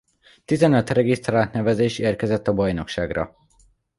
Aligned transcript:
Tizenöt 0.45 0.89
regisztrált 0.89 1.53
nevezés 1.53 1.99
érkezett 1.99 2.47
a 2.47 2.53
bajnokságra. 2.53 3.35